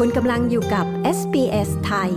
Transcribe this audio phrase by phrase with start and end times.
[0.00, 0.86] คุณกำลังอยู่กับ
[1.18, 2.10] SBS ไทย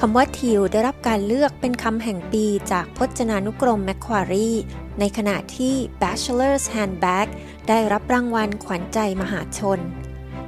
[0.00, 4.50] คำว่าทิวได้รับการเลือกเป็นคำแห่งปีจากพจนานุกรมแมคควารี
[4.98, 7.26] ในขณะที่ Bachelor's Handbag
[7.68, 9.80] ได้รับรางวัลขวัญใจมหาชน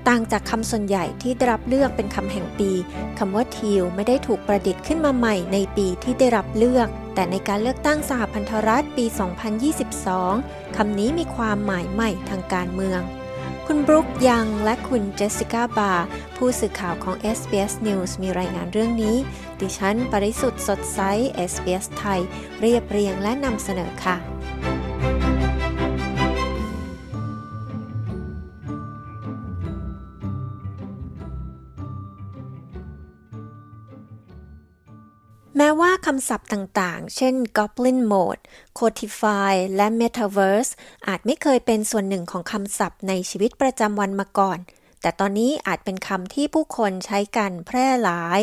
[0.08, 2.70] ต่างจากคำส่วนใหญ่ที่ได้รับเลือกเป็นคำแห่งปี
[3.18, 9.06] คำว่าทิวไม่ได้ถูกประดิษฐ์ขึ้นมาใหม่ในปีที่ได้รับเลือก แต่ในการเลือกตั้งสหพันธรัฐปี
[9.90, 13.02] 2022 คำนี้มีความหมายใหม่ทางการเมือง
[13.66, 15.92] คุณบรุกยังและคุณเจสสิก้าบา
[16.36, 19.16] ผู้สื่อข่าวของ SBS News มีรายงานเรื่องนี้
[19.60, 21.00] ดิฉัน ปริสุทธ์สดใส
[21.50, 22.20] SBS ไทย
[22.60, 24.71] เรียบเรียงและนำเสนอค่ะ
[35.56, 38.42] แม้ว่าคำศัพท์ต่างๆ เช่น Goblin Mode,
[38.78, 40.72] Codify และ Metaverse
[41.08, 44.58] อาจไม่เคยเป็นส่วนหนึ่งของคำศัพท์ในชีวิตประจำวันมาก่อน
[45.00, 48.40] แต่ตอนนี้อาจเป็นคำที่ผู้คนใช้กันแพร่หลาย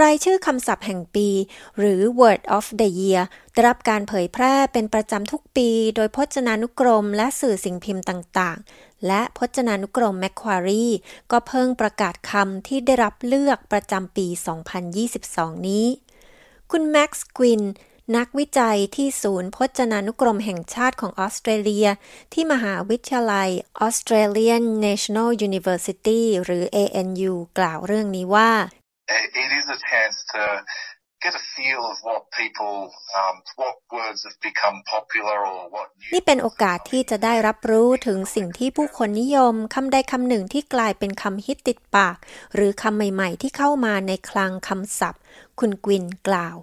[0.00, 1.28] รายชื่อคำศัพท์แห่งปี
[1.78, 10.94] หรือ Word of the Year ได้รับการเผยแพร่เป็นประจำทุกปี โดยพจนานุกรมและสื่อสิ่งพิมพ์ต่างๆ และพจนานุกรม Macquarie
[11.30, 14.26] ก็เพิ่งประกาศคำที่ได้รับเลือกประจำปี
[15.16, 15.86] 2022 นี้
[16.74, 17.62] คุณแม็กซ์กวิน
[18.16, 21.88] นักวิจัยที่ศูนย์พจนานุกรมแห่งชาติของออสเตรเลีย
[22.32, 23.50] ที่มหาวิทยาลัย
[23.86, 28.52] Australian National University หรือ ANU กล่าวเรื่องนี้ว่า
[29.44, 30.42] It is a chance to
[36.12, 42.16] นี่เป็นโอกาสที่จะได้รับรู้ถึงสิ่งที่ผู้คนนิยมคำใดคำหนึ่งที่กลายเป็นคำฮิตติดปาก
[42.54, 45.22] หรือคำใหม่ๆที่เข้ามาในคลังคำศัพท์
[45.58, 46.56] คุณกวินกล่าว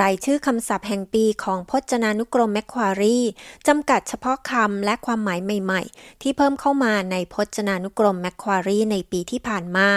[0.00, 3.18] รายชื่อคำศัพท์แห่งปีของพจนานุกรมแมคควารี
[3.66, 9.88] จำกัดเฉพาะคำและความหมายใหม่ ๆ ที่เพิ่มเข้ามาในพจนานุกรมแมคควารีในปีที่ผ่านมา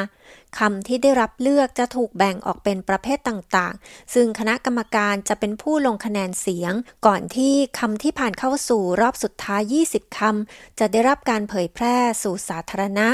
[0.60, 6.74] คำที่ได้รับเลือกจะถูกแบ่งออกเป็นประเภทต่างๆ ซึ่งคณะกรรมการจะเป็นผู้ลงคะแนนเสียง
[7.06, 9.62] ก่อนที่คำที่ผ่านเข้าสู่รอบสุดท้าย
[9.94, 13.10] 20 คำ จะได้รับการเผยแพร่สู่สาธารณะ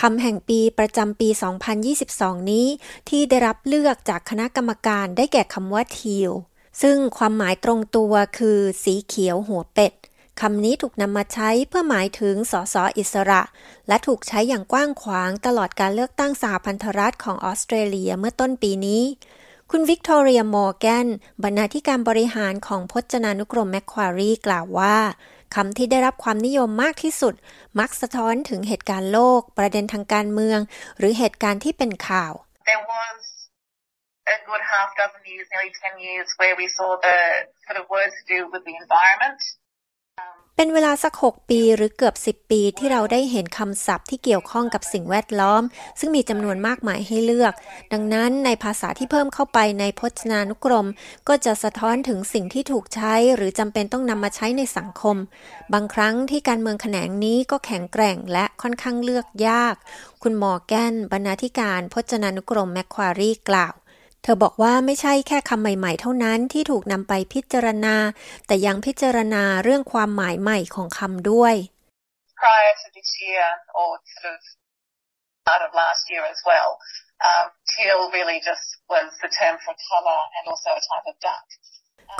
[0.00, 1.28] คำแห่งปีประจำปี
[1.88, 2.66] 2022 นี้
[3.08, 6.30] ที่ได้รับเลือกจากคณะกรรมการได้แก่คำว่าทีล
[6.82, 9.92] ซึ่งความหมายตรงตัวคือ สีเขียวหัวเป็ด
[10.40, 13.42] คำนี้ถูกนำมาใช้เพื่อหมายถึงสสอิสระ
[13.88, 19.02] และถูกใช้อย่างกว้างขวางตลอดการเลือกตั้งสหพันธรัฐของออสเตรเลียเมื่อต้นปีนี้
[19.70, 21.06] คุณวิกตอเรียมอร์แกน
[21.42, 24.96] บรรณาธิการบริหารของพจนานุกรมแมคควารีกล่าวว่า
[25.54, 27.34] คำที่ได้รับความนิยมมากที่สุด
[27.78, 30.60] มักสะท้อนถึงเหตุการณ์โลก ประเด็นทางการเมือง
[30.98, 32.32] หรือเหตุการณ์ที่เป็นข่าว
[32.70, 33.18] There was
[34.36, 37.18] a good half dozen years, nearly 10 years, where we saw the
[37.66, 39.40] sort of words to do with the environment
[40.62, 45.62] เป็นเวลาสัก 6 ปีหรือเกือบ 10 ปีที่เราได้เห็นคำศัพท์ที่เกี่ยวข้องกับสิ่งแวดล้อม
[45.98, 47.52] ซึ่งมีจำนวนมากมายให้เลือก
[47.92, 50.86] ดังนั้นในภาษาที่เพิ่มเข้าไปในพจนานุกรม
[51.28, 55.16] ก็จะสะท้อนถึงสิ่งที่ถูกใช้ หรือจำเป็นต้องนำมาใช้ในสังคม
[55.72, 59.74] บางครั้งที่การเมืองแขนงนี้ก็แข็งแกร่งและค่อนข้างเลือกยาก
[60.22, 63.74] คุณหมอแกนบรรณาธิการพจนานุกรมแมคควารีกล่าว
[64.22, 67.96] เธอบอกว่าไม่ใช่แค่คำใหม่ๆ เท่านั้นที่ถูกนำไปพิจารณา
[68.46, 71.54] แต่ยังพิจารณาเรื่องความหมายใหม่ของคำด้วย
[72.42, 73.46] Prior to this year
[73.78, 74.40] or sort of
[75.48, 76.70] part of last year as well,
[77.28, 81.44] um, teal really just was the term for color and also a type of duck.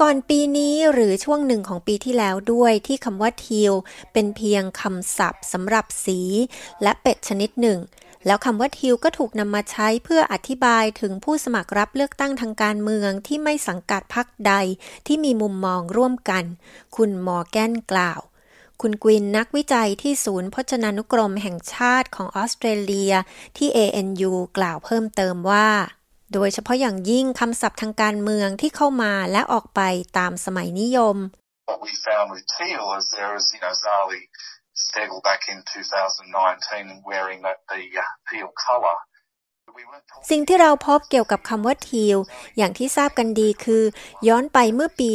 [0.00, 3.72] ก่อนปีนี้หรือช่วงหนึ่งของปีที่แล้วด้วยที่คำว่าทีล
[4.12, 6.20] เป็นเพียงคำศัพท์สำหรับสี
[6.82, 7.78] และเป็ดชนิดหนึ่ง
[8.26, 14.54] แล้วคำว่าทิวก็ถูกนำมาใช้เพื่ออธิบายถึงผู้สมัครรับเลือกตั้งทางการเมืองที่ไม่สังกัดพรรคใด
[15.06, 16.44] ที่มีมุมมองร่วมกัน
[16.96, 18.20] คุณมอร์แกนกล่าว
[18.80, 23.14] คุณกวินนักวิจัยที่ศูนย์พจนานุกรมแห่งชาติของออสเตรเลีย
[23.56, 25.68] ที่ ANU กล่าวเพิ่มเติมว่า
[26.32, 29.80] โดยเฉพาะอย่างยิ่งคำศัพท์ทางการเมืองที่เข้ามาและออกไป
[30.18, 31.18] ตามสมัยนิยม
[31.70, 34.22] What we found with teal is there is, you know, Zali
[34.90, 37.82] Stegel back in 2019 wearing that the
[38.28, 38.98] teal color
[40.30, 42.18] สิ่งที่เราพบเกี่ยวกับคำว่าทีล
[42.56, 43.84] อย่างที่ทราบกันดีคือ
[44.28, 45.10] ย้อนไปเมื่อปี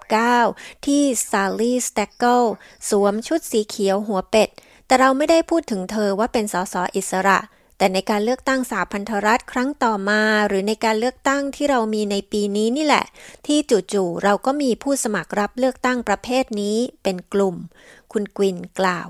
[0.00, 2.42] 2019 ที่ซาลีสเตเกิล
[2.88, 4.48] สวมชุดสีเขียวหัวเป็ด
[4.86, 7.38] แต่เราไม่ได้พูดถึงเธอว่าเป็นสสอิสระ
[7.78, 13.06] แต่ในการเลือกตั้งสาพันธรัฐครั้งต่อมา หรือในการเลือกตั้งที่เรามีในปีนี้นี่แหละ
[13.46, 17.56] ที่จู่ๆเราก็มีผู้สมัครรับเลือกตั้งประเภทนี้เป็นกลุ่ม
[18.12, 19.08] คุณกวินกล่าว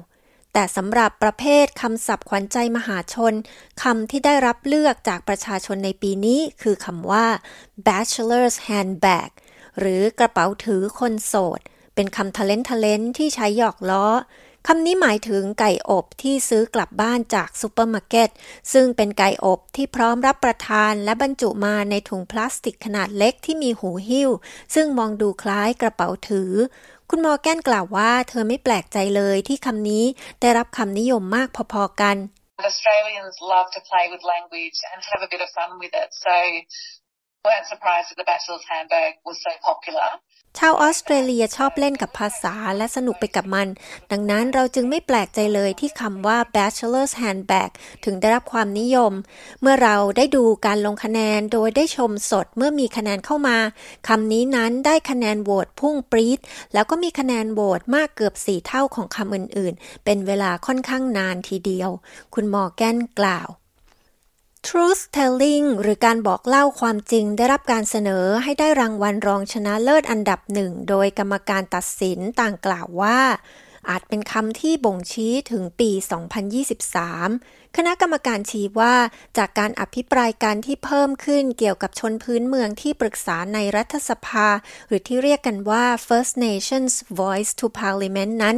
[0.52, 3.34] แต่สำหรับประเภทคำศัพท์ขวัญใจมหาชน
[3.82, 7.26] คำที่ได้รับเลือกจากประชาชนในปีนี้ คือคำว่า
[7.86, 9.30] bachelor's handbag
[9.78, 11.60] หรือกระเป๋าถือคนโสด
[11.94, 14.06] เป็นคำทะเล้นทะเล้นที่ใช้หยอกล้อ
[14.68, 18.30] คำนี้หมายถึงไก่อบที่ซื้อกลับบ้านจากซูเปอร์มาร์เก็ต
[18.72, 24.30] ซึ่งเป็นไก่อบที่พร้อมรับประทานและบรรจุมาในถุงพลาสติกขนาดเล็กที่มีหูหิ้ว
[24.74, 26.52] ซึ่งมองดูคล้ายกระเป๋าถือ
[27.10, 30.04] คุณมอแกนกล่าวว่าเธอไม่แปลกใจเลยที่คำนี้
[30.40, 32.16] ได้รับความนิยมมากพอๆกัน
[32.70, 36.10] Australians love to play with language and have a bit of fun with it.
[36.24, 36.34] So
[37.46, 40.10] weren't surprised that the bachelor's handbag was so popular.
[40.58, 43.68] ชาวออสเตรเลียชอบเล่นกับภาษาและสนุกไปกับมัน
[44.10, 47.70] ดังนั้นเราจึงไม่แปลกใจเลยที่คำว่า bachelor's handbag
[48.04, 49.12] ถึงได้รับความนิยม
[49.60, 53.58] เมื่อเราได้ดูการลงคะแนนโดยได้ชมสดเมื่อมีคะแนนเข้ามา
[54.08, 56.38] คำนี้นั้นได้คะแนนโหวตพุ่งปรี๊ด
[56.74, 61.90] แล้วก็มีคะแนนโหวตมากเกือบสี่เท่าของคำอื่นๆ เป็นเวลาค่อนข้างนานทีเดียว
[62.34, 63.48] คุณมอแกนกล่าว
[64.72, 73.18] Truth Telling หรือการบอกเล่าความจริงได้รับการเสนอให้ได้รางวัลรองชนะเลิศอันดับหนึ่ง โดยกรรมการตัดสินต่างกล่าวว่า
[73.90, 78.94] อาจเป็นคำที่บ่งชี้ถึงปี 2023 คณะกรรมการชี้ว่า
[79.38, 84.48] จากการอภิปรายการที่เพิ่มขึ้นเกี่ยวกับชนพื้นเมืองที่ปรึกษาในรัฐสภา
[84.88, 88.56] หรือที่เรียกกันว่า First Nations Voice to Parliament นั้น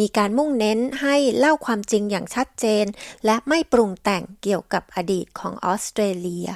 [0.00, 2.84] มีการมุ่งเน้นให้เล่าความจริงอย่างชัดเจน
[3.24, 6.48] และไม่ปรุงแต่งเกี่ยวกับอดีตของออสเตรเลีย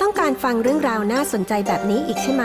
[0.00, 2.44] ต้องการฟังเรื่องราวน่าสนใจแบบนี้อีกใช่ไหม